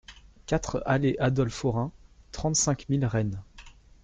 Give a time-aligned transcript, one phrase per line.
[0.47, 1.91] quatre allée Adolphe Orain,
[2.31, 3.43] trente-cinq mille Rennes